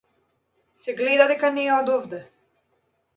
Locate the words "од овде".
1.75-2.23